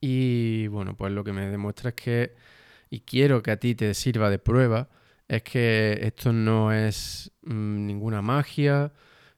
Y 0.00 0.68
bueno, 0.68 0.96
pues 0.96 1.12
lo 1.12 1.24
que 1.24 1.32
me 1.32 1.48
demuestra 1.48 1.90
es 1.90 1.96
que, 1.96 2.34
y 2.90 3.00
quiero 3.00 3.42
que 3.42 3.50
a 3.50 3.58
ti 3.58 3.74
te 3.74 3.94
sirva 3.94 4.30
de 4.30 4.38
prueba, 4.38 4.88
es 5.28 5.42
que 5.42 5.98
esto 6.02 6.32
no 6.32 6.72
es 6.72 7.32
mm, 7.42 7.86
ninguna 7.86 8.22
magia, 8.22 8.92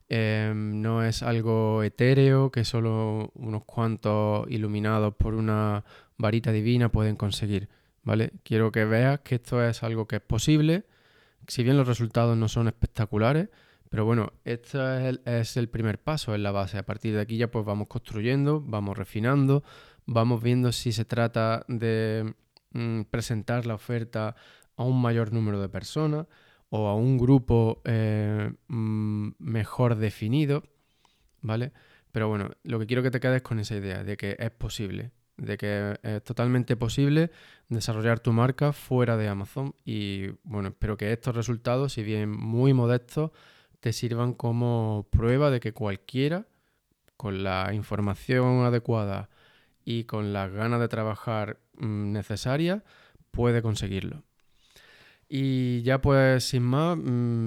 em, 0.08 0.80
no 0.80 1.04
es 1.04 1.22
algo 1.22 1.82
etéreo 1.82 2.50
que 2.50 2.64
solo 2.64 3.32
unos 3.34 3.64
cuantos 3.64 4.46
iluminados 4.50 5.14
por 5.14 5.34
una 5.34 5.84
varita 6.18 6.52
divina 6.52 6.90
pueden 6.90 7.16
conseguir, 7.16 7.68
¿vale? 8.02 8.32
Quiero 8.44 8.72
que 8.72 8.84
veas 8.84 9.20
que 9.20 9.36
esto 9.36 9.64
es 9.64 9.82
algo 9.82 10.06
que 10.06 10.16
es 10.16 10.22
posible, 10.22 10.84
si 11.48 11.64
bien 11.64 11.76
los 11.76 11.88
resultados 11.88 12.36
no 12.36 12.48
son 12.48 12.68
espectaculares, 12.68 13.48
pero 13.90 14.04
bueno, 14.04 14.32
esto 14.44 14.96
es 14.96 15.04
el, 15.04 15.20
es 15.24 15.56
el 15.56 15.68
primer 15.68 15.98
paso, 15.98 16.32
es 16.32 16.40
la 16.40 16.52
base. 16.52 16.78
A 16.78 16.86
partir 16.86 17.12
de 17.12 17.20
aquí 17.20 17.36
ya 17.36 17.50
pues 17.50 17.64
vamos 17.64 17.88
construyendo, 17.88 18.62
vamos 18.64 18.96
refinando, 18.96 19.64
vamos 20.10 20.42
viendo 20.42 20.72
si 20.72 20.90
se 20.92 21.04
trata 21.04 21.64
de 21.68 22.34
mm, 22.72 23.02
presentar 23.02 23.64
la 23.64 23.74
oferta 23.74 24.34
a 24.76 24.82
un 24.82 25.00
mayor 25.00 25.32
número 25.32 25.60
de 25.60 25.68
personas 25.68 26.26
o 26.68 26.88
a 26.88 26.96
un 26.96 27.16
grupo 27.16 27.80
eh, 27.84 28.52
mm, 28.66 29.30
mejor 29.38 29.94
definido, 29.94 30.64
¿vale? 31.42 31.72
Pero 32.10 32.28
bueno, 32.28 32.50
lo 32.64 32.80
que 32.80 32.86
quiero 32.86 33.04
que 33.04 33.12
te 33.12 33.20
quedes 33.20 33.42
con 33.42 33.60
esa 33.60 33.76
idea 33.76 34.02
de 34.02 34.16
que 34.16 34.36
es 34.38 34.50
posible 34.50 35.12
de 35.36 35.56
que 35.56 35.98
es 36.02 36.22
totalmente 36.22 36.76
posible 36.76 37.30
desarrollar 37.70 38.20
tu 38.20 38.30
marca 38.30 38.74
fuera 38.74 39.16
de 39.16 39.26
Amazon. 39.26 39.74
Y 39.86 40.26
bueno, 40.42 40.68
espero 40.68 40.98
que 40.98 41.12
estos 41.12 41.34
resultados, 41.34 41.94
si 41.94 42.02
bien 42.02 42.30
muy 42.30 42.74
modestos, 42.74 43.30
te 43.80 43.94
sirvan 43.94 44.34
como 44.34 45.06
prueba 45.08 45.50
de 45.50 45.60
que 45.60 45.72
cualquiera, 45.72 46.46
con 47.16 47.42
la 47.42 47.72
información 47.72 48.66
adecuada 48.66 49.30
y 49.84 50.04
con 50.04 50.32
las 50.32 50.52
ganas 50.52 50.80
de 50.80 50.88
trabajar 50.88 51.58
mm, 51.78 52.12
necesarias, 52.12 52.82
puede 53.30 53.62
conseguirlo. 53.62 54.22
Y 55.28 55.82
ya 55.82 56.00
pues 56.00 56.44
sin 56.44 56.62
más, 56.62 56.96
mm, 56.96 57.00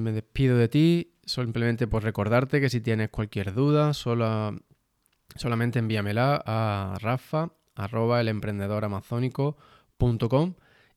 me 0.04 0.12
despido 0.12 0.58
de 0.58 0.69
ti, 0.69 1.13
simplemente 1.26 1.88
por 1.88 2.04
recordarte 2.04 2.62
que 2.62 2.69
si 2.69 2.82
tienes 2.82 3.10
cualquier 3.10 3.54
duda, 3.54 3.93
solo, 3.93 4.58
solamente 5.36 5.80
envíamela 5.80 6.41
a 6.46 6.98
rafa 7.02 7.52
arroba 7.76 8.22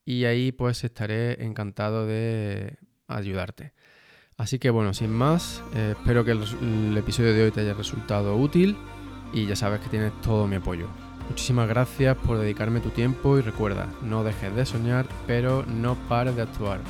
y 0.05 0.25
ahí 0.25 0.53
pues 0.53 0.85
estaré 0.85 1.45
encantado 1.45 2.07
de 2.07 2.79
ayudarte. 3.09 3.73
Así 4.37 4.59
que 4.59 4.71
bueno, 4.71 4.93
sin 4.93 5.11
más, 5.11 5.63
eh, 5.75 5.95
espero 5.97 6.25
que 6.25 6.33
el 6.33 6.97
episodio 6.97 7.33
de 7.33 7.45
hoy 7.45 7.51
te 7.51 7.61
haya 7.61 7.75
resultado 7.75 8.37
útil 8.37 8.77
y 9.33 9.47
ya 9.47 9.57
sabes 9.57 9.81
que 9.81 9.89
tienes 9.89 10.13
todo 10.21 10.47
mi 10.47 10.57
apoyo. 10.57 11.06
Muchísimas 11.29 11.69
gracias 11.69 12.17
por 12.17 12.39
dedicarme 12.39 12.81
tu 12.81 12.91
tiempo 12.91 13.39
y 13.39 13.43
recuerda, 13.43 13.89
no 14.03 14.25
dejes 14.25 14.55
de 14.55 14.65
soñar, 14.65 15.07
pero 15.27 15.65
no 15.67 15.97
pares 16.09 16.37
de 16.37 16.43
actuar. 16.43 16.81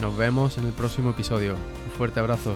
Nos 0.00 0.16
vemos 0.16 0.58
en 0.58 0.66
el 0.66 0.72
próximo 0.72 1.10
episodio. 1.10 1.54
Un 1.54 1.92
fuerte 1.96 2.20
abrazo. 2.20 2.54